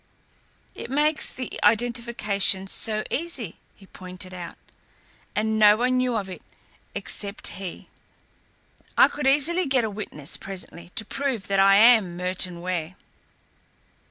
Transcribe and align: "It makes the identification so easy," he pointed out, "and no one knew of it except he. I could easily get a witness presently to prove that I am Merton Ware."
"It 0.73 0.89
makes 0.89 1.31
the 1.31 1.59
identification 1.63 2.65
so 2.65 3.03
easy," 3.11 3.59
he 3.75 3.85
pointed 3.85 4.33
out, 4.33 4.57
"and 5.35 5.59
no 5.59 5.77
one 5.77 5.97
knew 5.97 6.15
of 6.15 6.27
it 6.27 6.41
except 6.95 7.49
he. 7.49 7.87
I 8.97 9.07
could 9.07 9.27
easily 9.27 9.67
get 9.67 9.83
a 9.83 9.91
witness 9.91 10.37
presently 10.37 10.89
to 10.95 11.05
prove 11.05 11.47
that 11.49 11.59
I 11.59 11.75
am 11.75 12.17
Merton 12.17 12.61
Ware." 12.61 12.95